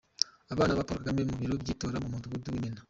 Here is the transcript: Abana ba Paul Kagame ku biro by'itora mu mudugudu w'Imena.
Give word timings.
Abana 0.53 0.77
ba 0.77 0.85
Paul 0.87 0.99
Kagame 0.99 1.21
ku 1.29 1.33
biro 1.39 1.55
by'itora 1.61 2.01
mu 2.03 2.09
mudugudu 2.13 2.47
w'Imena. 2.53 2.79